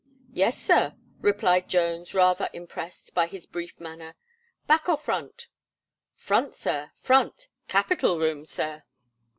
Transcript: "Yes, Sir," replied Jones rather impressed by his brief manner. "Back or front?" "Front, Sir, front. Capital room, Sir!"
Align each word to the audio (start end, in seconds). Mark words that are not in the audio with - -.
"Yes, 0.33 0.59
Sir," 0.59 0.95
replied 1.19 1.69
Jones 1.69 2.15
rather 2.15 2.49
impressed 2.53 3.13
by 3.13 3.27
his 3.27 3.45
brief 3.45 3.79
manner. 3.79 4.15
"Back 4.65 4.89
or 4.89 4.97
front?" 4.97 5.45
"Front, 6.15 6.55
Sir, 6.55 6.89
front. 6.97 7.49
Capital 7.67 8.17
room, 8.17 8.43
Sir!" 8.43 8.81